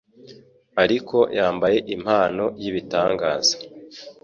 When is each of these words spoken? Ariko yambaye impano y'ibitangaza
Ariko 0.83 1.17
yambaye 1.37 1.77
impano 1.95 2.43
y'ibitangaza 2.61 3.53